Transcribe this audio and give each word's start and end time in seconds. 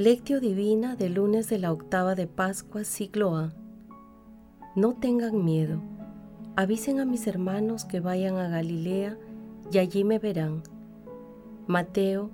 Lectio 0.00 0.40
Divina 0.40 0.96
de 0.96 1.10
lunes 1.10 1.50
de 1.50 1.58
la 1.58 1.70
octava 1.70 2.14
de 2.14 2.26
Pascua, 2.26 2.84
siglo 2.84 3.36
A. 3.36 3.52
No 4.74 4.94
tengan 4.94 5.44
miedo. 5.44 5.78
Avisen 6.56 7.00
a 7.00 7.04
mis 7.04 7.26
hermanos 7.26 7.84
que 7.84 8.00
vayan 8.00 8.38
a 8.38 8.48
Galilea 8.48 9.18
y 9.70 9.76
allí 9.76 10.04
me 10.04 10.18
verán. 10.18 10.62
Mateo 11.66 12.30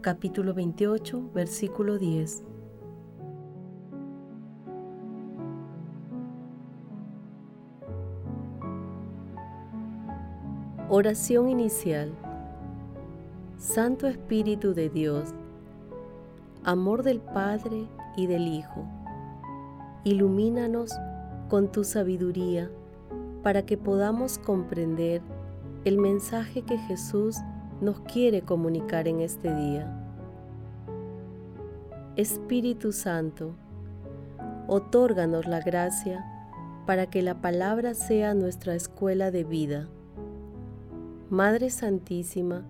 capítulo 0.00 0.54
28, 0.54 1.30
versículo 1.32 1.98
10. 1.98 2.42
Oración 10.88 11.48
inicial. 11.48 12.12
Santo 13.56 14.08
Espíritu 14.08 14.74
de 14.74 14.88
Dios, 14.88 15.32
amor 16.68 17.02
del 17.02 17.20
Padre 17.20 17.88
y 18.14 18.26
del 18.26 18.46
Hijo, 18.46 18.84
ilumínanos 20.04 20.92
con 21.48 21.72
tu 21.72 21.82
sabiduría 21.82 22.70
para 23.42 23.64
que 23.64 23.78
podamos 23.78 24.36
comprender 24.36 25.22
el 25.86 25.96
mensaje 25.96 26.60
que 26.60 26.76
Jesús 26.76 27.38
nos 27.80 28.00
quiere 28.00 28.42
comunicar 28.42 29.08
en 29.08 29.20
este 29.20 29.54
día. 29.54 29.90
Espíritu 32.16 32.92
Santo, 32.92 33.54
otórganos 34.66 35.46
la 35.46 35.60
gracia 35.60 36.22
para 36.84 37.08
que 37.08 37.22
la 37.22 37.40
palabra 37.40 37.94
sea 37.94 38.34
nuestra 38.34 38.74
escuela 38.74 39.30
de 39.30 39.44
vida. 39.44 39.88
Madre 41.30 41.70
Santísima, 41.70 42.62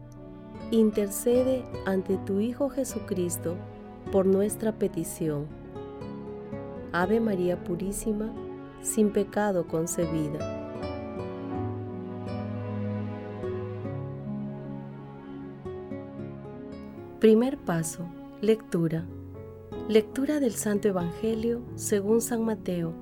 intercede 0.70 1.64
ante 1.84 2.16
tu 2.18 2.38
Hijo 2.38 2.68
Jesucristo 2.68 3.56
por 4.10 4.26
nuestra 4.26 4.72
petición. 4.72 5.46
Ave 6.92 7.20
María 7.20 7.62
Purísima, 7.62 8.32
sin 8.80 9.10
pecado 9.10 9.66
concebida. 9.66 10.54
Primer 17.20 17.58
paso, 17.58 18.06
lectura. 18.40 19.04
Lectura 19.88 20.40
del 20.40 20.52
Santo 20.52 20.88
Evangelio 20.88 21.62
según 21.74 22.20
San 22.20 22.44
Mateo, 22.44 22.94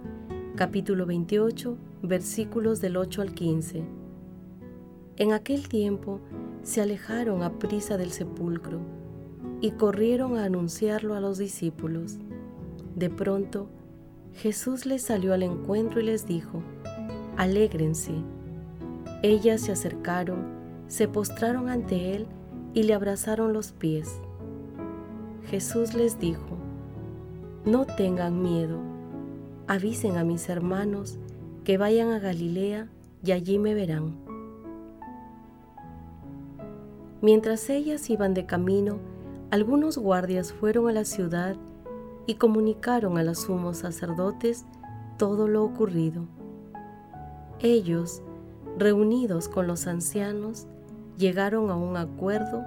capítulo 0.56 1.06
28, 1.06 1.76
versículos 2.02 2.80
del 2.80 2.96
8 2.96 3.22
al 3.22 3.34
15. 3.34 3.84
En 5.18 5.32
aquel 5.32 5.68
tiempo 5.68 6.20
se 6.62 6.80
alejaron 6.80 7.42
a 7.42 7.58
prisa 7.58 7.96
del 7.96 8.10
sepulcro 8.10 8.95
y 9.60 9.72
corrieron 9.72 10.36
a 10.36 10.44
anunciarlo 10.44 11.14
a 11.14 11.20
los 11.20 11.38
discípulos. 11.38 12.18
De 12.94 13.10
pronto, 13.10 13.68
Jesús 14.34 14.86
les 14.86 15.02
salió 15.02 15.32
al 15.32 15.42
encuentro 15.42 16.00
y 16.00 16.04
les 16.04 16.26
dijo, 16.26 16.62
Alégrense. 17.36 18.12
Ellas 19.22 19.62
se 19.62 19.72
acercaron, 19.72 20.44
se 20.88 21.08
postraron 21.08 21.68
ante 21.68 22.14
él 22.14 22.26
y 22.74 22.82
le 22.82 22.94
abrazaron 22.94 23.52
los 23.52 23.72
pies. 23.72 24.20
Jesús 25.48 25.94
les 25.94 26.18
dijo, 26.18 26.58
No 27.64 27.86
tengan 27.86 28.42
miedo, 28.42 28.78
avisen 29.66 30.16
a 30.16 30.24
mis 30.24 30.48
hermanos 30.48 31.18
que 31.64 31.78
vayan 31.78 32.10
a 32.10 32.18
Galilea 32.18 32.88
y 33.24 33.32
allí 33.32 33.58
me 33.58 33.74
verán. 33.74 34.14
Mientras 37.22 37.68
ellas 37.70 38.08
iban 38.10 38.34
de 38.34 38.46
camino, 38.46 38.98
algunos 39.50 39.96
guardias 39.96 40.52
fueron 40.52 40.88
a 40.88 40.92
la 40.92 41.04
ciudad 41.04 41.56
y 42.26 42.34
comunicaron 42.34 43.16
a 43.16 43.22
los 43.22 43.42
sumos 43.42 43.78
sacerdotes 43.78 44.64
todo 45.18 45.46
lo 45.46 45.64
ocurrido. 45.64 46.24
Ellos, 47.60 48.22
reunidos 48.76 49.48
con 49.48 49.66
los 49.66 49.86
ancianos, 49.86 50.66
llegaron 51.16 51.70
a 51.70 51.76
un 51.76 51.96
acuerdo 51.96 52.64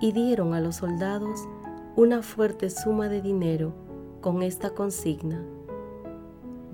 y 0.00 0.12
dieron 0.12 0.54
a 0.54 0.60
los 0.60 0.76
soldados 0.76 1.40
una 1.96 2.22
fuerte 2.22 2.68
suma 2.70 3.08
de 3.08 3.22
dinero 3.22 3.72
con 4.20 4.42
esta 4.42 4.70
consigna. 4.70 5.40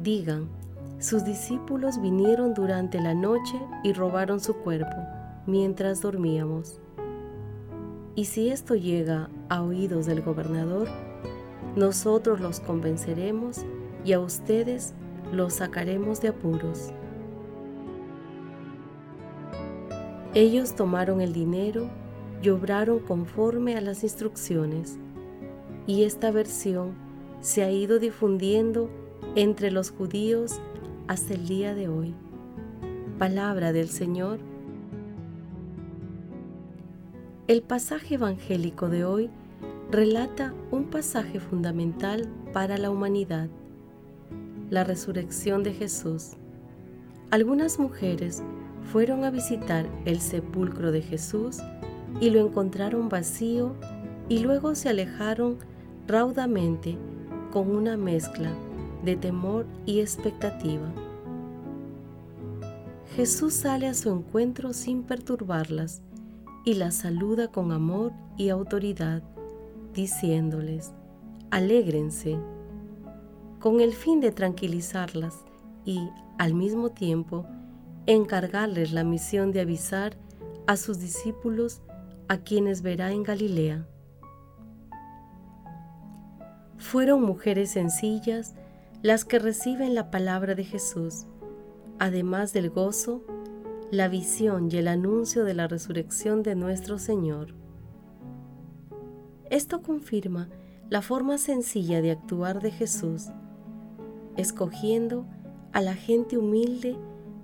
Digan, 0.02 0.48
sus 0.98 1.24
discípulos 1.24 2.00
vinieron 2.00 2.54
durante 2.54 3.00
la 3.00 3.14
noche 3.14 3.60
y 3.82 3.92
robaron 3.92 4.40
su 4.40 4.54
cuerpo 4.56 4.96
mientras 5.46 6.00
dormíamos. 6.00 6.80
Y 8.16 8.26
si 8.26 8.50
esto 8.50 8.76
llega 8.76 9.28
a 9.48 9.62
oídos 9.62 10.06
del 10.06 10.22
gobernador, 10.22 10.88
nosotros 11.74 12.40
los 12.40 12.60
convenceremos 12.60 13.64
y 14.04 14.12
a 14.12 14.20
ustedes 14.20 14.94
los 15.32 15.54
sacaremos 15.54 16.20
de 16.20 16.28
apuros. 16.28 16.92
Ellos 20.34 20.76
tomaron 20.76 21.20
el 21.20 21.32
dinero 21.32 21.88
y 22.40 22.50
obraron 22.50 23.00
conforme 23.00 23.76
a 23.76 23.80
las 23.80 24.04
instrucciones, 24.04 24.98
y 25.86 26.04
esta 26.04 26.30
versión 26.30 26.92
se 27.40 27.62
ha 27.62 27.70
ido 27.70 27.98
difundiendo 27.98 28.90
entre 29.34 29.70
los 29.70 29.90
judíos 29.90 30.60
hasta 31.08 31.34
el 31.34 31.46
día 31.48 31.74
de 31.74 31.88
hoy. 31.88 32.14
Palabra 33.18 33.72
del 33.72 33.88
Señor 33.88 34.38
el 37.46 37.60
pasaje 37.60 38.14
evangélico 38.14 38.88
de 38.88 39.04
hoy 39.04 39.30
relata 39.90 40.54
un 40.70 40.84
pasaje 40.84 41.40
fundamental 41.40 42.26
para 42.54 42.78
la 42.78 42.90
humanidad, 42.90 43.50
la 44.70 44.82
resurrección 44.82 45.62
de 45.62 45.74
Jesús. 45.74 46.32
Algunas 47.30 47.78
mujeres 47.78 48.42
fueron 48.90 49.24
a 49.24 49.30
visitar 49.30 49.86
el 50.06 50.20
sepulcro 50.20 50.90
de 50.90 51.02
Jesús 51.02 51.58
y 52.18 52.30
lo 52.30 52.40
encontraron 52.46 53.10
vacío 53.10 53.74
y 54.30 54.38
luego 54.38 54.74
se 54.74 54.88
alejaron 54.88 55.58
raudamente 56.06 56.96
con 57.52 57.70
una 57.70 57.98
mezcla 57.98 58.54
de 59.04 59.16
temor 59.16 59.66
y 59.84 60.00
expectativa. 60.00 60.90
Jesús 63.14 63.52
sale 63.52 63.86
a 63.86 63.94
su 63.94 64.10
encuentro 64.10 64.72
sin 64.72 65.02
perturbarlas 65.02 66.00
y 66.64 66.74
las 66.74 66.94
saluda 66.94 67.48
con 67.48 67.72
amor 67.72 68.12
y 68.36 68.48
autoridad, 68.48 69.22
diciéndoles, 69.92 70.92
alégrense, 71.50 72.38
con 73.60 73.80
el 73.80 73.92
fin 73.92 74.20
de 74.20 74.32
tranquilizarlas 74.32 75.44
y, 75.84 76.08
al 76.38 76.54
mismo 76.54 76.90
tiempo, 76.90 77.46
encargarles 78.06 78.92
la 78.92 79.04
misión 79.04 79.52
de 79.52 79.60
avisar 79.60 80.16
a 80.66 80.76
sus 80.76 80.98
discípulos 80.98 81.82
a 82.28 82.38
quienes 82.38 82.82
verá 82.82 83.12
en 83.12 83.22
Galilea. 83.22 83.86
Fueron 86.78 87.22
mujeres 87.22 87.70
sencillas 87.70 88.54
las 89.02 89.24
que 89.24 89.38
reciben 89.38 89.94
la 89.94 90.10
palabra 90.10 90.54
de 90.54 90.64
Jesús, 90.64 91.26
además 91.98 92.52
del 92.52 92.70
gozo 92.70 93.22
la 93.94 94.08
visión 94.08 94.68
y 94.70 94.76
el 94.76 94.88
anuncio 94.88 95.44
de 95.44 95.54
la 95.54 95.68
resurrección 95.68 96.42
de 96.42 96.54
nuestro 96.54 96.98
Señor. 96.98 97.54
Esto 99.50 99.82
confirma 99.82 100.48
la 100.90 101.00
forma 101.00 101.38
sencilla 101.38 102.02
de 102.02 102.10
actuar 102.10 102.60
de 102.60 102.70
Jesús, 102.70 103.28
escogiendo 104.36 105.26
a 105.72 105.80
la 105.80 105.94
gente 105.94 106.36
humilde 106.36 106.96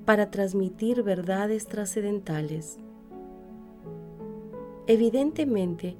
para 0.04 0.30
transmitir 0.30 1.02
verdades 1.02 1.66
trascendentales. 1.66 2.78
Evidentemente, 4.86 5.96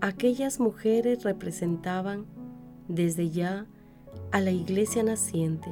aquellas 0.00 0.60
mujeres 0.60 1.24
representaban 1.24 2.26
desde 2.86 3.30
ya 3.30 3.66
a 4.30 4.40
la 4.40 4.52
iglesia 4.52 5.02
naciente 5.02 5.70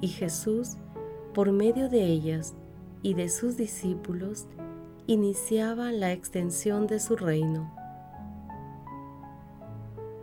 y 0.00 0.08
Jesús, 0.08 0.76
por 1.32 1.52
medio 1.52 1.88
de 1.88 2.04
ellas, 2.04 2.54
y 3.02 3.14
de 3.14 3.28
sus 3.28 3.56
discípulos 3.56 4.46
iniciaban 5.06 6.00
la 6.00 6.12
extensión 6.12 6.86
de 6.86 7.00
su 7.00 7.16
reino. 7.16 7.72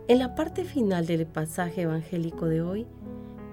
En 0.08 0.20
la 0.20 0.34
parte 0.34 0.64
final 0.64 1.06
del 1.06 1.26
pasaje 1.26 1.82
evangélico 1.82 2.46
de 2.46 2.62
hoy, 2.62 2.86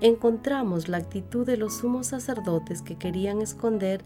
encontramos 0.01 0.87
la 0.89 0.97
actitud 0.97 1.45
de 1.45 1.57
los 1.57 1.77
sumos 1.77 2.07
sacerdotes 2.07 2.81
que 2.81 2.95
querían 2.95 3.41
esconder 3.41 4.03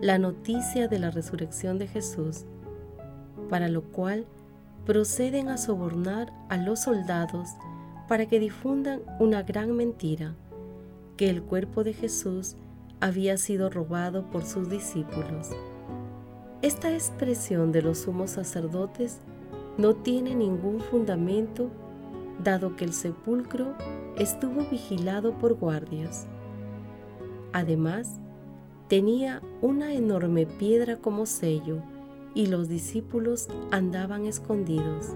la 0.00 0.18
noticia 0.18 0.88
de 0.88 0.98
la 0.98 1.10
resurrección 1.10 1.78
de 1.78 1.88
Jesús, 1.88 2.44
para 3.50 3.68
lo 3.68 3.82
cual 3.82 4.24
proceden 4.86 5.48
a 5.48 5.58
sobornar 5.58 6.32
a 6.48 6.56
los 6.56 6.80
soldados 6.80 7.50
para 8.08 8.26
que 8.26 8.40
difundan 8.40 9.00
una 9.20 9.42
gran 9.42 9.76
mentira, 9.76 10.34
que 11.16 11.28
el 11.28 11.42
cuerpo 11.42 11.84
de 11.84 11.92
Jesús 11.92 12.56
había 13.02 13.36
sido 13.36 13.68
robado 13.68 14.30
por 14.30 14.44
sus 14.44 14.70
discípulos. 14.70 15.50
Esta 16.62 16.94
expresión 16.94 17.72
de 17.72 17.82
los 17.82 17.98
sumos 17.98 18.30
sacerdotes 18.30 19.18
no 19.76 19.96
tiene 19.96 20.36
ningún 20.36 20.78
fundamento 20.78 21.68
dado 22.44 22.76
que 22.76 22.84
el 22.84 22.92
sepulcro 22.92 23.74
estuvo 24.16 24.62
vigilado 24.70 25.36
por 25.36 25.54
guardias. 25.54 26.28
Además, 27.52 28.20
tenía 28.86 29.42
una 29.62 29.94
enorme 29.94 30.46
piedra 30.46 30.96
como 30.96 31.26
sello 31.26 31.78
y 32.36 32.46
los 32.46 32.68
discípulos 32.68 33.48
andaban 33.72 34.26
escondidos. 34.26 35.08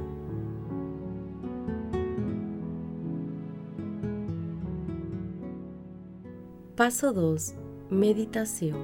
Paso 6.75 7.13
2. 7.13 7.55
Meditación. 7.91 8.79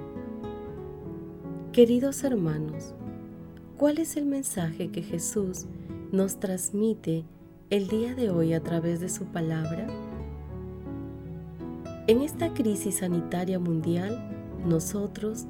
Queridos 1.72 2.22
hermanos, 2.22 2.94
¿cuál 3.76 3.98
es 3.98 4.16
el 4.16 4.26
mensaje 4.26 4.92
que 4.92 5.02
Jesús 5.02 5.66
nos 6.12 6.38
transmite 6.38 7.24
el 7.70 7.88
día 7.88 8.14
de 8.14 8.30
hoy 8.30 8.52
a 8.52 8.62
través 8.62 9.00
de 9.00 9.08
su 9.08 9.24
palabra? 9.24 9.88
En 12.06 12.20
esta 12.20 12.54
crisis 12.54 12.98
sanitaria 12.98 13.58
mundial, 13.58 14.16
nosotros, 14.64 15.46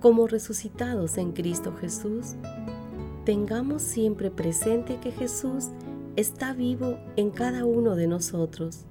como 0.00 0.26
resucitados 0.26 1.18
en 1.18 1.32
Cristo 1.32 1.74
Jesús, 1.78 2.36
tengamos 3.26 3.82
siempre 3.82 4.30
presente 4.30 4.98
que 5.00 5.12
Jesús 5.12 5.66
está 6.16 6.54
vivo 6.54 6.96
en 7.16 7.30
cada 7.30 7.66
uno 7.66 7.94
de 7.94 8.06
nosotros. 8.06 8.86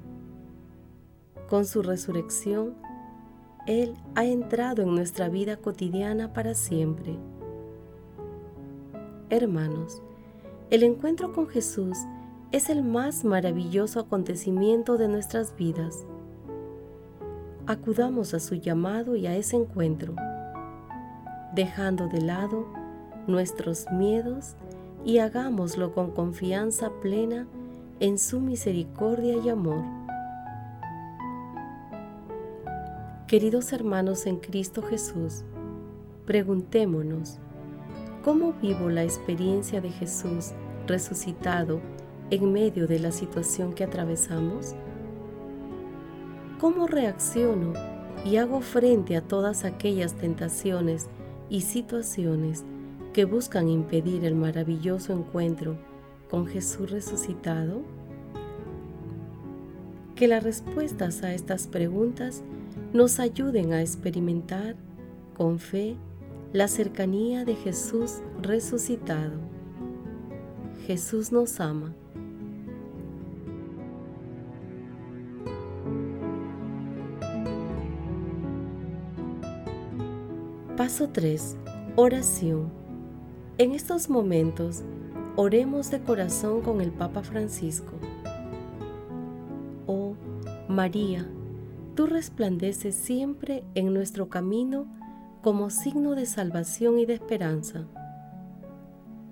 Con 1.49 1.65
su 1.65 1.81
resurrección, 1.81 2.84
él 3.65 3.95
ha 4.13 4.25
entrado 4.25 4.83
en 4.83 4.93
nuestra 4.93 5.29
vida 5.29 5.57
cotidiana 5.57 6.33
para 6.33 6.53
siempre. 6.53 7.17
Hermanos, 9.29 10.01
el 10.69 10.83
encuentro 10.83 11.33
con 11.33 11.47
Jesús 11.47 11.97
es 12.51 12.69
el 12.69 12.83
más 12.83 13.25
maravilloso 13.25 13.99
acontecimiento 13.99 14.97
de 14.97 15.07
nuestras 15.07 15.55
vidas. 15.55 16.05
Acudamos 17.65 18.33
a 18.35 18.39
su 18.39 18.55
llamado 18.55 19.15
y 19.15 19.25
a 19.25 19.35
ese 19.35 19.57
encuentro, 19.57 20.15
dejando 21.53 22.07
de 22.07 22.21
lado 22.21 22.67
nuestros 23.25 23.87
miedos 23.91 24.55
y 25.03 25.17
hagámoslo 25.17 25.93
con 25.93 26.11
confianza 26.11 26.91
plena 27.01 27.47
en 27.99 28.19
su 28.19 28.39
misericordia 28.39 29.37
y 29.43 29.49
amor. 29.49 30.04
Queridos 33.27 33.73
hermanos 33.73 34.27
en 34.27 34.37
Cristo 34.37 34.83
Jesús, 34.83 35.45
preguntémonos, 36.27 37.39
¿cómo 38.23 38.53
vivo 38.61 38.91
la 38.91 39.03
experiencia 39.03 39.81
de 39.81 39.89
Jesús 39.89 40.51
resucitado 40.85 41.81
en 42.29 42.53
medio 42.53 42.85
de 42.85 42.99
la 42.99 43.11
situación 43.11 43.73
que 43.73 43.83
atravesamos? 43.83 44.75
¿Cómo 46.59 46.85
reacciono 46.85 47.73
y 48.23 48.35
hago 48.37 48.61
frente 48.61 49.17
a 49.17 49.21
todas 49.21 49.65
aquellas 49.65 50.13
tentaciones 50.13 51.07
y 51.49 51.61
situaciones 51.61 52.63
que 53.11 53.25
buscan 53.25 53.69
impedir 53.69 54.23
el 54.23 54.35
maravilloso 54.35 55.13
encuentro 55.13 55.79
con 56.29 56.45
Jesús 56.45 56.91
resucitado? 56.91 57.81
Que 60.13 60.27
las 60.27 60.43
respuestas 60.43 61.23
a 61.23 61.33
estas 61.33 61.65
preguntas 61.65 62.43
nos 62.93 63.19
ayuden 63.19 63.73
a 63.73 63.81
experimentar 63.81 64.75
con 65.35 65.59
fe 65.59 65.97
la 66.53 66.67
cercanía 66.67 67.43
de 67.45 67.55
Jesús 67.55 68.21
resucitado. 68.41 69.33
Jesús 70.87 71.31
nos 71.31 71.59
ama. 71.59 71.93
Paso 80.77 81.09
3. 81.09 81.57
Oración. 81.95 82.69
En 83.57 83.71
estos 83.71 84.09
momentos, 84.09 84.83
oremos 85.35 85.89
de 85.89 86.01
corazón 86.01 86.61
con 86.61 86.81
el 86.81 86.91
Papa 86.91 87.23
Francisco. 87.23 87.93
Oh 89.87 90.15
María, 90.67 91.27
tú 91.95 92.05
resplandeces 92.05 92.93
siempre 92.93 93.63
en 93.73 93.93
nuestro 93.93 94.29
camino 94.29 94.85
como 95.41 95.69
signo 95.69 96.15
de 96.15 96.25
salvación 96.25 96.99
y 96.99 97.05
de 97.05 97.13
esperanza. 97.13 97.85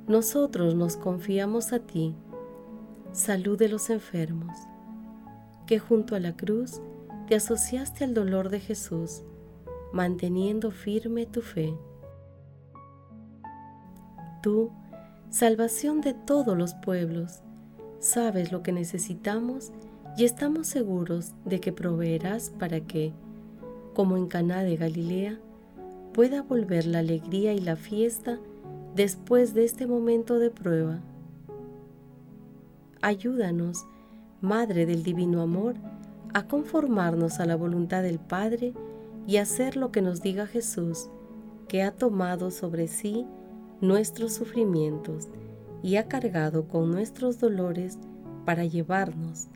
Nosotros 0.07 0.73
nos 0.75 0.95
confiamos 0.95 1.73
a 1.73 1.79
ti, 1.79 2.15
salud 3.11 3.57
de 3.57 3.69
los 3.69 3.89
enfermos, 3.89 4.57
que 5.67 5.79
junto 5.79 6.15
a 6.15 6.19
la 6.19 6.35
cruz 6.35 6.81
te 7.27 7.35
asociaste 7.35 8.03
al 8.03 8.13
dolor 8.13 8.49
de 8.49 8.59
Jesús, 8.59 9.23
manteniendo 9.91 10.71
firme 10.71 11.25
tu 11.25 11.41
fe. 11.41 11.73
Tú, 14.41 14.71
salvación 15.29 16.01
de 16.01 16.13
todos 16.13 16.57
los 16.57 16.73
pueblos, 16.75 17.41
sabes 17.99 18.51
lo 18.51 18.61
que 18.61 18.71
necesitamos 18.71 19.71
y 19.71 19.92
estamos 20.21 20.67
seguros 20.67 21.31
de 21.43 21.59
que 21.59 21.73
proveerás 21.73 22.51
para 22.51 22.81
que, 22.81 23.13
como 23.95 24.15
en 24.15 24.27
Caná 24.27 24.63
de 24.63 24.77
Galilea, 24.77 25.39
pueda 26.13 26.43
volver 26.43 26.85
la 26.85 26.99
alegría 26.99 27.53
y 27.53 27.59
la 27.59 27.75
fiesta 27.75 28.39
después 28.95 29.55
de 29.55 29.65
este 29.65 29.87
momento 29.87 30.37
de 30.37 30.51
prueba. 30.51 30.99
Ayúdanos, 33.01 33.85
Madre 34.39 34.85
del 34.85 35.03
Divino 35.03 35.41
Amor, 35.41 35.75
a 36.33 36.47
conformarnos 36.47 37.39
a 37.39 37.45
la 37.45 37.55
voluntad 37.55 38.03
del 38.03 38.19
Padre 38.19 38.73
y 39.25 39.37
hacer 39.37 39.75
lo 39.75 39.91
que 39.91 40.01
nos 40.01 40.21
diga 40.21 40.45
Jesús, 40.45 41.09
que 41.67 41.81
ha 41.81 41.91
tomado 41.91 42.51
sobre 42.51 42.87
sí 42.87 43.25
nuestros 43.81 44.33
sufrimientos 44.33 45.29
y 45.81 45.95
ha 45.95 46.07
cargado 46.07 46.67
con 46.67 46.91
nuestros 46.91 47.39
dolores 47.39 47.97
para 48.45 48.63
llevarnos 48.63 49.47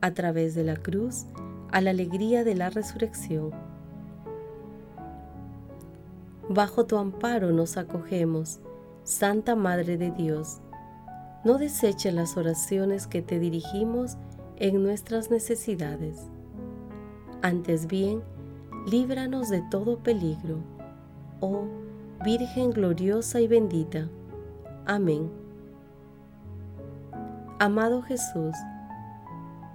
a 0.00 0.12
través 0.12 0.54
de 0.54 0.64
la 0.64 0.76
cruz 0.76 1.26
a 1.72 1.80
la 1.80 1.90
alegría 1.90 2.42
de 2.42 2.54
la 2.54 2.70
resurrección. 2.70 3.52
Bajo 6.48 6.84
tu 6.84 6.96
amparo 6.96 7.52
nos 7.52 7.76
acogemos, 7.76 8.58
Santa 9.04 9.54
Madre 9.54 9.96
de 9.96 10.10
Dios. 10.10 10.60
No 11.44 11.58
deseches 11.58 12.12
las 12.12 12.36
oraciones 12.36 13.06
que 13.06 13.22
te 13.22 13.38
dirigimos 13.38 14.16
en 14.56 14.82
nuestras 14.82 15.30
necesidades. 15.30 16.18
Antes 17.40 17.86
bien, 17.86 18.22
líbranos 18.86 19.48
de 19.48 19.62
todo 19.70 19.98
peligro. 19.98 20.58
Oh 21.40 21.66
Virgen 22.22 22.70
gloriosa 22.70 23.40
y 23.40 23.48
bendita. 23.48 24.06
Amén. 24.84 25.30
Amado 27.58 28.02
Jesús, 28.02 28.54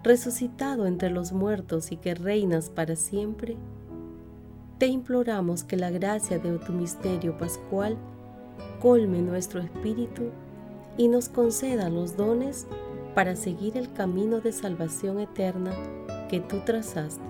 resucitado 0.05 0.85
entre 0.85 1.09
los 1.09 1.33
muertos 1.33 1.91
y 1.91 1.97
que 1.97 2.13
reinas 2.13 2.69
para 2.69 2.95
siempre, 2.95 3.57
te 4.77 4.85
imploramos 4.85 5.63
que 5.63 5.77
la 5.77 5.89
gracia 5.89 6.37
de 6.37 6.59
tu 6.59 6.73
misterio 6.73 7.37
pascual 7.39 7.97
colme 8.81 9.21
nuestro 9.21 9.61
espíritu 9.61 10.29
y 10.95 11.07
nos 11.07 11.27
conceda 11.27 11.89
los 11.89 12.15
dones 12.15 12.67
para 13.15 13.35
seguir 13.35 13.77
el 13.77 13.91
camino 13.93 14.41
de 14.41 14.51
salvación 14.51 15.19
eterna 15.19 15.71
que 16.29 16.39
tú 16.39 16.57
trazaste. 16.63 17.23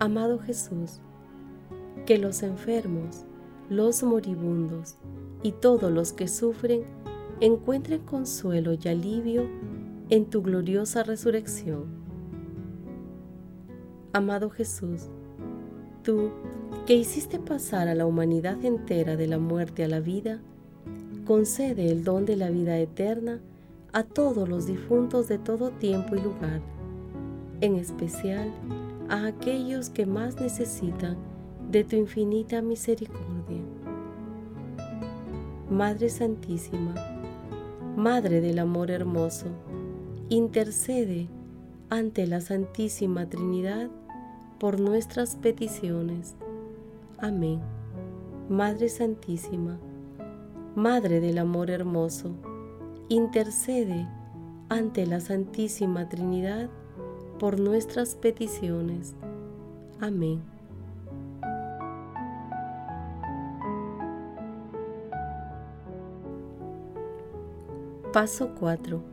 Amado 0.00 0.40
Jesús, 0.40 0.98
que 2.04 2.18
los 2.18 2.42
enfermos, 2.42 3.24
los 3.70 4.02
moribundos 4.02 4.96
y 5.44 5.52
todos 5.52 5.92
los 5.92 6.12
que 6.12 6.26
sufren 6.26 6.82
encuentren 7.40 8.00
consuelo 8.00 8.72
y 8.72 8.88
alivio 8.88 9.46
en 10.12 10.26
tu 10.26 10.42
gloriosa 10.42 11.02
resurrección. 11.04 11.86
Amado 14.12 14.50
Jesús, 14.50 15.08
tú 16.02 16.28
que 16.86 16.94
hiciste 16.96 17.38
pasar 17.38 17.88
a 17.88 17.94
la 17.94 18.04
humanidad 18.04 18.62
entera 18.62 19.16
de 19.16 19.26
la 19.26 19.38
muerte 19.38 19.84
a 19.84 19.88
la 19.88 20.00
vida, 20.00 20.42
concede 21.24 21.90
el 21.90 22.04
don 22.04 22.26
de 22.26 22.36
la 22.36 22.50
vida 22.50 22.78
eterna 22.78 23.40
a 23.94 24.02
todos 24.02 24.46
los 24.50 24.66
difuntos 24.66 25.28
de 25.28 25.38
todo 25.38 25.70
tiempo 25.70 26.14
y 26.14 26.20
lugar, 26.20 26.60
en 27.62 27.76
especial 27.76 28.52
a 29.08 29.24
aquellos 29.24 29.88
que 29.88 30.04
más 30.04 30.38
necesitan 30.38 31.16
de 31.70 31.84
tu 31.84 31.96
infinita 31.96 32.60
misericordia. 32.60 33.62
Madre 35.70 36.10
Santísima, 36.10 36.94
Madre 37.96 38.42
del 38.42 38.58
Amor 38.58 38.90
Hermoso, 38.90 39.46
intercede 40.32 41.28
ante 41.90 42.26
la 42.26 42.40
Santísima 42.40 43.28
Trinidad 43.28 43.90
por 44.58 44.80
nuestras 44.80 45.36
peticiones. 45.36 46.36
Amén. 47.18 47.60
Madre 48.48 48.88
Santísima, 48.88 49.78
Madre 50.74 51.20
del 51.20 51.36
Amor 51.36 51.68
Hermoso, 51.68 52.30
intercede 53.10 54.08
ante 54.70 55.04
la 55.04 55.20
Santísima 55.20 56.08
Trinidad 56.08 56.70
por 57.38 57.60
nuestras 57.60 58.14
peticiones. 58.14 59.14
Amén. 60.00 60.40
Paso 68.14 68.54
4. 68.58 69.11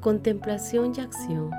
Contemplación 0.00 0.94
y 0.96 1.00
acción. 1.00 1.50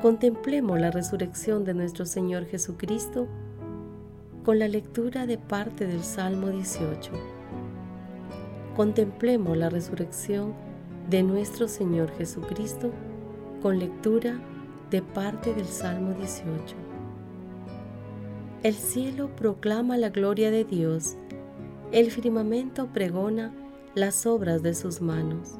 Contemplemos 0.00 0.78
la 0.78 0.92
resurrección 0.92 1.64
de 1.64 1.74
nuestro 1.74 2.06
Señor 2.06 2.46
Jesucristo 2.46 3.26
con 4.44 4.60
la 4.60 4.68
lectura 4.68 5.26
de 5.26 5.38
parte 5.38 5.88
del 5.88 6.04
Salmo 6.04 6.50
18. 6.50 7.10
Contemplemos 8.76 9.56
la 9.56 9.70
resurrección 9.70 10.54
de 11.10 11.24
nuestro 11.24 11.66
Señor 11.66 12.12
Jesucristo 12.16 12.92
con 13.60 13.80
lectura 13.80 14.38
de 14.88 15.02
parte 15.02 15.52
del 15.54 15.66
Salmo 15.66 16.14
18. 16.14 16.76
El 18.62 18.74
cielo 18.74 19.34
proclama 19.34 19.96
la 19.96 20.10
gloria 20.10 20.52
de 20.52 20.62
Dios, 20.62 21.16
el 21.90 22.12
firmamento 22.12 22.86
pregona 22.86 23.52
las 23.96 24.26
obras 24.26 24.62
de 24.62 24.76
sus 24.76 25.00
manos. 25.00 25.58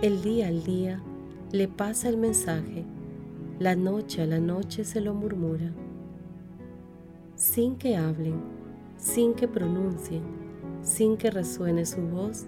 El 0.00 0.22
día 0.22 0.46
al 0.46 0.62
día 0.62 1.02
le 1.50 1.66
pasa 1.66 2.08
el 2.08 2.18
mensaje, 2.18 2.84
la 3.58 3.74
noche 3.74 4.22
a 4.22 4.26
la 4.26 4.38
noche 4.38 4.84
se 4.84 5.00
lo 5.00 5.12
murmura. 5.12 5.72
Sin 7.34 7.74
que 7.74 7.96
hablen, 7.96 8.40
sin 8.96 9.34
que 9.34 9.48
pronuncien, 9.48 10.22
sin 10.82 11.16
que 11.16 11.32
resuene 11.32 11.84
su 11.84 12.00
voz, 12.00 12.46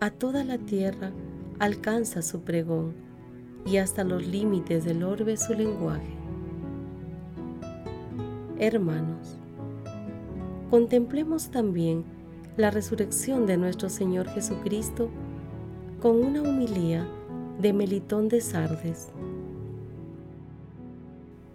a 0.00 0.08
toda 0.08 0.44
la 0.44 0.56
tierra 0.56 1.12
alcanza 1.58 2.22
su 2.22 2.40
pregón 2.40 2.94
y 3.66 3.76
hasta 3.76 4.02
los 4.02 4.26
límites 4.26 4.86
del 4.86 5.02
orbe 5.02 5.36
su 5.36 5.52
lenguaje. 5.52 6.16
Hermanos, 8.58 9.36
contemplemos 10.70 11.50
también 11.50 12.02
la 12.56 12.70
resurrección 12.70 13.44
de 13.44 13.58
nuestro 13.58 13.90
Señor 13.90 14.26
Jesucristo 14.30 15.10
con 16.00 16.22
una 16.22 16.42
humilía 16.42 17.08
de 17.60 17.72
Melitón 17.72 18.28
de 18.28 18.42
Sardes. 18.42 19.08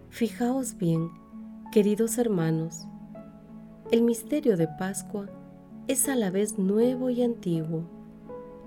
Fijaos 0.10 0.77
bien, 0.77 1.12
queridos 1.71 2.17
hermanos, 2.17 2.88
el 3.91 4.01
misterio 4.01 4.57
de 4.57 4.67
Pascua 4.67 5.29
es 5.88 6.10
a 6.10 6.15
la 6.15 6.31
vez 6.31 6.57
nuevo 6.57 7.10
y 7.12 7.21
antiguo, 7.21 7.83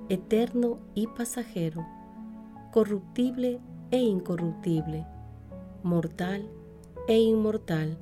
eterno 0.09 0.79
y 0.95 1.09
pasajero, 1.09 1.85
corruptible 2.73 3.61
e 3.91 3.99
incorruptible, 3.99 5.07
mortal 5.83 6.49
e 7.09 7.19
inmortal, 7.19 7.99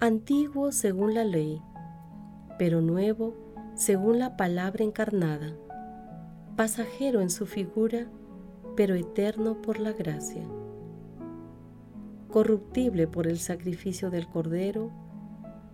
antiguo 0.00 0.72
según 0.72 1.14
la 1.14 1.24
ley, 1.24 1.62
pero 2.58 2.80
nuevo 2.80 3.34
según 3.76 4.18
la 4.18 4.36
palabra 4.36 4.84
encarnada, 4.84 5.54
pasajero 6.56 7.20
en 7.22 7.30
su 7.30 7.46
figura, 7.46 8.06
pero 8.76 8.94
eterno 8.94 9.62
por 9.62 9.78
la 9.78 9.92
gracia, 9.92 10.42
corruptible 12.30 13.06
por 13.06 13.26
el 13.26 13.38
sacrificio 13.38 14.10
del 14.10 14.26
Cordero, 14.28 14.90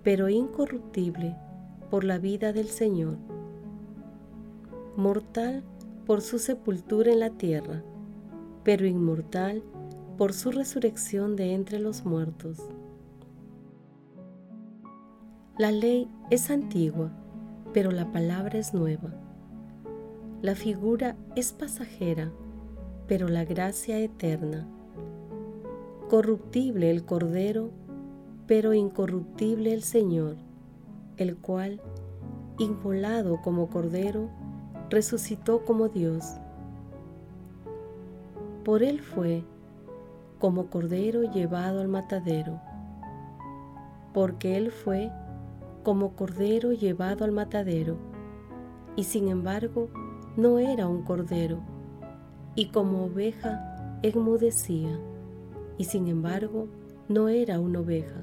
pero 0.04 0.28
incorruptible 0.28 1.36
por 1.90 2.04
la 2.04 2.18
vida 2.18 2.52
del 2.52 2.68
Señor, 2.68 3.16
mortal 4.96 5.64
por 6.06 6.20
su 6.20 6.38
sepultura 6.38 7.12
en 7.12 7.20
la 7.20 7.30
tierra, 7.30 7.82
pero 8.62 8.86
inmortal 8.86 9.62
por 10.16 10.32
su 10.32 10.52
resurrección 10.52 11.34
de 11.36 11.54
entre 11.54 11.80
los 11.80 12.04
muertos. 12.04 12.58
La 15.58 15.72
ley 15.72 16.08
es 16.30 16.50
antigua, 16.50 17.10
pero 17.72 17.90
la 17.90 18.12
palabra 18.12 18.58
es 18.58 18.74
nueva. 18.74 19.27
La 20.42 20.54
figura 20.54 21.16
es 21.36 21.52
pasajera, 21.52 22.30
pero 23.06 23.28
la 23.28 23.44
gracia 23.44 23.98
eterna. 23.98 24.66
Corruptible 26.08 26.90
el 26.90 27.04
Cordero, 27.04 27.70
pero 28.46 28.72
incorruptible 28.72 29.74
el 29.74 29.82
Señor 29.82 30.36
el 31.18 31.36
cual, 31.36 31.80
inmolado 32.58 33.42
como 33.42 33.68
cordero, 33.68 34.30
resucitó 34.88 35.64
como 35.64 35.88
Dios. 35.88 36.24
Por 38.64 38.82
él 38.82 39.00
fue 39.00 39.44
como 40.38 40.66
cordero 40.66 41.24
llevado 41.24 41.80
al 41.80 41.88
matadero, 41.88 42.60
porque 44.14 44.56
él 44.56 44.70
fue 44.70 45.10
como 45.82 46.12
cordero 46.12 46.72
llevado 46.72 47.24
al 47.24 47.32
matadero, 47.32 47.96
y 48.94 49.04
sin 49.04 49.28
embargo 49.28 49.88
no 50.38 50.60
era 50.60 50.86
un 50.86 51.02
cordero, 51.02 51.58
y 52.54 52.68
como 52.68 53.06
oveja 53.06 53.98
enmudecía, 54.02 54.96
y 55.78 55.84
sin 55.84 56.06
embargo 56.06 56.68
no 57.08 57.28
era 57.28 57.58
una 57.58 57.80
oveja. 57.80 58.22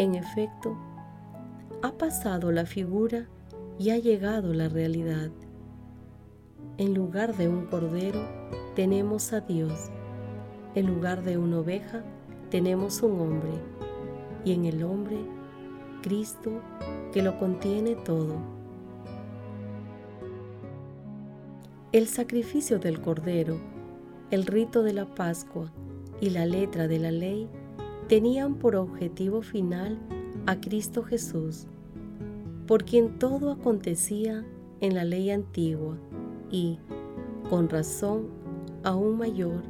En 0.00 0.16
efecto, 0.16 0.76
ha 1.82 1.92
pasado 1.92 2.50
la 2.50 2.66
figura 2.66 3.28
y 3.78 3.90
ha 3.90 3.98
llegado 3.98 4.52
la 4.52 4.68
realidad. 4.68 5.30
En 6.78 6.94
lugar 6.94 7.36
de 7.36 7.46
un 7.46 7.66
cordero 7.66 8.20
tenemos 8.74 9.32
a 9.32 9.42
Dios. 9.42 9.88
En 10.74 10.88
lugar 10.88 11.22
de 11.22 11.38
una 11.38 11.60
oveja 11.60 12.02
tenemos 12.50 13.04
un 13.04 13.20
hombre. 13.20 13.52
Y 14.44 14.52
en 14.54 14.64
el 14.64 14.82
hombre, 14.82 15.18
Cristo, 16.02 16.50
que 17.12 17.22
lo 17.22 17.38
contiene 17.38 17.94
todo. 17.94 18.59
El 21.92 22.06
sacrificio 22.06 22.78
del 22.78 23.00
cordero, 23.00 23.58
el 24.30 24.46
rito 24.46 24.84
de 24.84 24.92
la 24.92 25.12
Pascua 25.12 25.72
y 26.20 26.30
la 26.30 26.46
letra 26.46 26.86
de 26.86 27.00
la 27.00 27.10
ley 27.10 27.48
tenían 28.06 28.54
por 28.54 28.76
objetivo 28.76 29.42
final 29.42 29.98
a 30.46 30.60
Cristo 30.60 31.02
Jesús, 31.02 31.66
por 32.68 32.84
quien 32.84 33.18
todo 33.18 33.50
acontecía 33.50 34.46
en 34.80 34.94
la 34.94 35.04
ley 35.04 35.32
antigua 35.32 35.98
y, 36.48 36.78
con 37.48 37.68
razón 37.68 38.28
aún 38.84 39.18
mayor, 39.18 39.64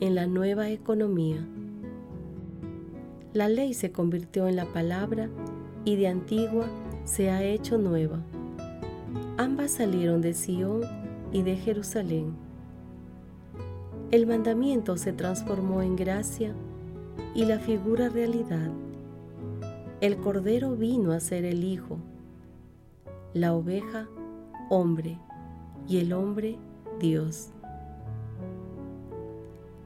en 0.00 0.16
la 0.16 0.26
nueva 0.26 0.68
economía. 0.68 1.46
La 3.34 3.48
ley 3.48 3.74
se 3.74 3.92
convirtió 3.92 4.48
en 4.48 4.56
la 4.56 4.66
palabra 4.66 5.30
y 5.84 5.94
de 5.94 6.08
antigua 6.08 6.66
se 7.04 7.30
ha 7.30 7.44
hecho 7.44 7.78
nueva. 7.78 8.20
Ambas 9.36 9.70
salieron 9.70 10.22
de 10.22 10.34
Sión 10.34 11.01
y 11.32 11.42
de 11.42 11.56
Jerusalén. 11.56 12.34
El 14.10 14.26
mandamiento 14.26 14.96
se 14.96 15.12
transformó 15.12 15.82
en 15.82 15.96
gracia 15.96 16.54
y 17.34 17.44
la 17.44 17.58
figura 17.58 18.08
realidad 18.08 18.70
el 20.02 20.16
Cordero 20.16 20.74
vino 20.74 21.12
a 21.12 21.20
ser 21.20 21.44
el 21.44 21.62
Hijo, 21.62 21.96
la 23.34 23.54
oveja 23.54 24.08
hombre 24.68 25.16
y 25.86 25.98
el 25.98 26.12
hombre 26.12 26.58
Dios. 26.98 27.50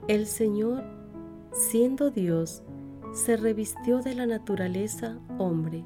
El 0.08 0.24
Señor, 0.24 0.84
siendo 1.52 2.10
Dios, 2.10 2.62
se 3.12 3.36
revistió 3.36 4.00
de 4.00 4.14
la 4.14 4.24
naturaleza 4.24 5.18
hombre, 5.36 5.84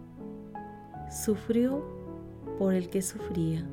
sufrió 1.11 1.85
por 2.57 2.75
el 2.75 2.89
que 2.89 3.03
sufría, 3.03 3.67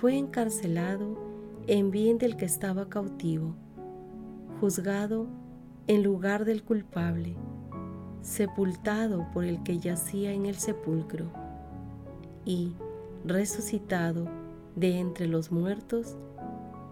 fue 0.00 0.16
encarcelado 0.16 1.16
en 1.66 1.90
bien 1.90 2.18
del 2.18 2.36
que 2.36 2.44
estaba 2.44 2.88
cautivo, 2.88 3.54
juzgado 4.60 5.26
en 5.86 6.02
lugar 6.02 6.44
del 6.44 6.62
culpable 6.62 7.36
sepultado 8.28 9.26
por 9.32 9.44
el 9.44 9.62
que 9.62 9.78
yacía 9.78 10.32
en 10.32 10.46
el 10.46 10.56
sepulcro, 10.56 11.26
y, 12.44 12.74
resucitado 13.24 14.26
de 14.76 14.98
entre 14.98 15.26
los 15.26 15.50
muertos, 15.50 16.16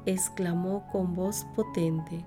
exclamó 0.07 0.87
con 0.91 1.15
voz 1.15 1.47
potente, 1.55 2.25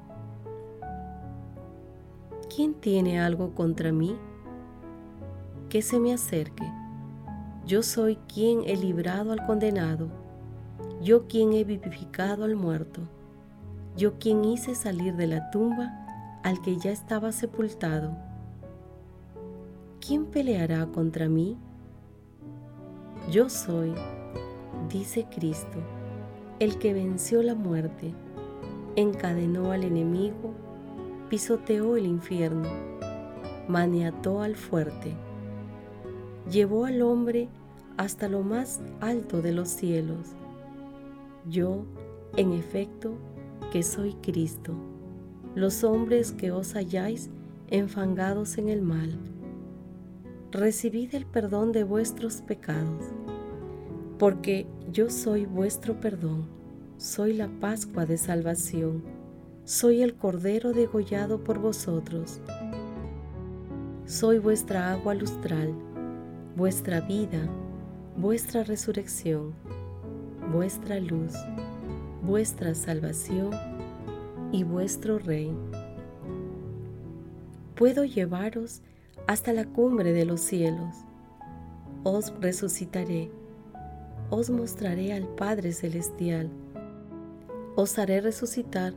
¿quién 2.53 2.73
tiene 2.73 3.19
algo 3.19 3.53
contra 3.55 3.91
mí? 3.91 4.15
Que 5.69 5.81
se 5.81 5.99
me 5.99 6.13
acerque. 6.13 6.65
Yo 7.65 7.83
soy 7.83 8.17
quien 8.33 8.63
he 8.65 8.75
librado 8.75 9.31
al 9.31 9.45
condenado, 9.45 10.09
yo 11.01 11.27
quien 11.27 11.53
he 11.53 11.63
vivificado 11.63 12.43
al 12.45 12.55
muerto, 12.55 13.01
yo 13.95 14.19
quien 14.19 14.45
hice 14.45 14.75
salir 14.75 15.15
de 15.15 15.27
la 15.27 15.51
tumba 15.51 16.05
al 16.43 16.61
que 16.61 16.77
ya 16.77 16.91
estaba 16.91 17.31
sepultado 17.31 18.29
¿quién 20.09 20.25
peleará 20.25 20.87
contra 20.87 21.29
mí? 21.29 21.55
Yo 23.31 23.47
soy, 23.47 23.93
dice 24.91 25.27
Cristo, 25.29 25.77
el 26.59 26.79
que 26.79 26.95
venció 26.95 27.43
la 27.43 27.53
muerte, 27.53 28.15
encadenó 28.95 29.71
al 29.71 29.83
enemigo, 29.83 30.55
pisoteó 31.29 31.95
el 31.95 32.07
infierno, 32.07 32.69
maniató 33.67 34.41
al 34.41 34.55
fuerte, 34.55 35.13
llevó 36.49 36.85
al 36.85 37.03
hombre 37.03 37.47
hasta 37.97 38.27
lo 38.27 38.41
más 38.41 38.81
alto 39.01 39.43
de 39.43 39.51
los 39.51 39.69
cielos. 39.69 40.29
Yo, 41.49 41.85
en 42.37 42.53
efecto, 42.53 43.17
que 43.71 43.83
soy 43.83 44.13
Cristo, 44.15 44.73
los 45.55 45.83
hombres 45.83 46.31
que 46.31 46.51
os 46.51 46.75
halláis 46.75 47.29
enfangados 47.69 48.57
en 48.57 48.69
el 48.69 48.81
mal, 48.81 49.17
recibid 50.51 51.13
el 51.15 51.25
perdón 51.25 51.71
de 51.71 51.83
vuestros 51.83 52.41
pecados 52.41 53.03
porque 54.19 54.67
yo 54.91 55.09
soy 55.09 55.45
vuestro 55.45 55.99
perdón, 56.01 56.45
soy 56.97 57.33
la 57.33 57.47
Pascua 57.47 58.05
de 58.05 58.17
salvación, 58.17 59.01
soy 59.63 60.01
el 60.01 60.15
Cordero 60.15 60.73
degollado 60.73 61.41
por 61.41 61.57
vosotros, 61.57 62.41
soy 64.05 64.39
vuestra 64.39 64.91
agua 64.91 65.13
lustral, 65.13 65.73
vuestra 66.57 66.99
vida, 66.99 67.47
vuestra 68.17 68.65
resurrección, 68.65 69.53
vuestra 70.51 70.99
luz, 70.99 71.33
vuestra 72.23 72.75
salvación 72.75 73.51
y 74.51 74.63
vuestro 74.63 75.19
Rey. 75.19 75.51
Puedo 77.75 78.03
llevaros 78.03 78.81
hasta 79.27 79.53
la 79.53 79.65
cumbre 79.65 80.11
de 80.13 80.25
los 80.25 80.41
cielos, 80.41 80.95
os 82.03 82.33
resucitaré 82.39 83.31
os 84.31 84.51
mostraré 84.51 85.11
al 85.13 85.27
Padre 85.27 85.71
Celestial. 85.71 86.49
Os 87.75 87.97
haré 87.97 88.21
resucitar 88.21 88.93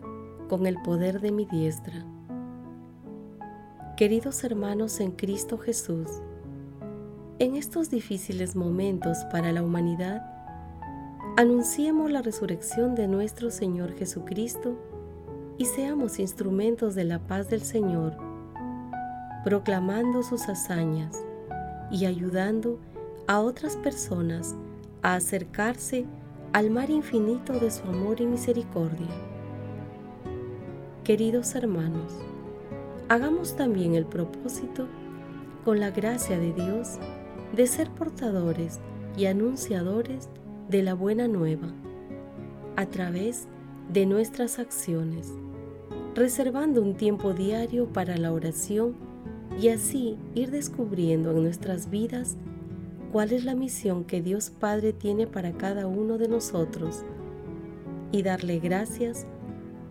con 0.48 0.66
el 0.66 0.76
poder 0.82 1.20
de 1.20 1.32
mi 1.32 1.46
diestra. 1.46 2.04
Queridos 3.96 4.44
hermanos 4.44 5.00
en 5.00 5.12
Cristo 5.12 5.56
Jesús, 5.56 6.08
en 7.38 7.56
estos 7.56 7.88
difíciles 7.88 8.56
momentos 8.56 9.24
para 9.30 9.52
la 9.52 9.62
humanidad, 9.62 10.22
anunciemos 11.36 12.10
la 12.10 12.20
resurrección 12.20 12.94
de 12.94 13.08
nuestro 13.08 13.50
Señor 13.50 13.94
Jesucristo 13.94 14.76
y 15.56 15.64
seamos 15.64 16.18
instrumentos 16.18 16.94
de 16.94 17.04
la 17.04 17.20
paz 17.20 17.48
del 17.48 17.62
Señor, 17.62 18.16
proclamando 19.42 20.22
sus 20.22 20.48
hazañas 20.48 21.24
y 21.90 22.04
ayudando 22.04 22.78
a 23.26 23.40
otras 23.40 23.76
personas 23.76 24.54
a 25.00 25.14
acercarse 25.14 26.04
al 26.52 26.68
mar 26.70 26.90
infinito 26.90 27.54
de 27.54 27.70
su 27.70 27.82
amor 27.84 28.20
y 28.20 28.26
misericordia. 28.26 29.08
Queridos 31.02 31.54
hermanos, 31.54 32.12
hagamos 33.08 33.56
también 33.56 33.94
el 33.94 34.04
propósito, 34.04 34.86
con 35.64 35.80
la 35.80 35.92
gracia 35.92 36.38
de 36.38 36.52
Dios, 36.52 36.98
de 37.56 37.66
ser 37.66 37.88
portadores 37.90 38.80
y 39.16 39.26
anunciadores 39.26 40.28
de 40.72 40.82
la 40.82 40.94
buena 40.94 41.28
nueva, 41.28 41.68
a 42.76 42.86
través 42.86 43.46
de 43.92 44.06
nuestras 44.06 44.58
acciones, 44.58 45.30
reservando 46.14 46.80
un 46.80 46.94
tiempo 46.94 47.34
diario 47.34 47.92
para 47.92 48.16
la 48.16 48.32
oración 48.32 48.94
y 49.60 49.68
así 49.68 50.16
ir 50.34 50.50
descubriendo 50.50 51.32
en 51.32 51.42
nuestras 51.42 51.90
vidas 51.90 52.38
cuál 53.12 53.32
es 53.32 53.44
la 53.44 53.54
misión 53.54 54.04
que 54.04 54.22
Dios 54.22 54.48
Padre 54.48 54.94
tiene 54.94 55.26
para 55.26 55.52
cada 55.52 55.86
uno 55.86 56.16
de 56.16 56.28
nosotros 56.28 57.04
y 58.10 58.22
darle 58.22 58.58
gracias 58.58 59.26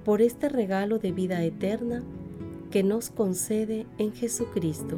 por 0.04 0.20
este 0.24 0.50
regalo 0.50 0.98
de 0.98 1.12
vida 1.12 1.44
eterna 1.44 2.02
que 2.72 2.82
nos 2.82 3.12
concede 3.12 3.86
en 4.00 4.13
Jesucristo 4.13 4.98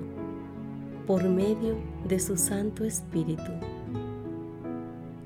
por 1.05 1.27
medio 1.27 1.75
de 2.07 2.19
su 2.21 2.37
Santo 2.37 2.85
Espíritu. 2.85 3.51